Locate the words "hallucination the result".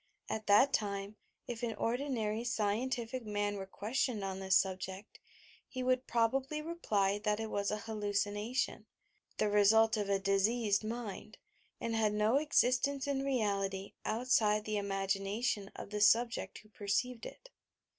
7.85-9.97